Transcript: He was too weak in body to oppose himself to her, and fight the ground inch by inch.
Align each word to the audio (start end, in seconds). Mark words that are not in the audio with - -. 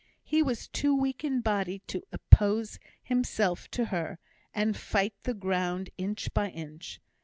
He 0.23 0.41
was 0.41 0.67
too 0.67 0.97
weak 0.99 1.23
in 1.23 1.41
body 1.41 1.83
to 1.85 2.01
oppose 2.11 2.79
himself 3.03 3.69
to 3.69 3.85
her, 3.93 4.17
and 4.51 4.75
fight 4.75 5.13
the 5.25 5.35
ground 5.35 5.91
inch 5.95 6.33
by 6.33 6.49
inch. 6.49 6.99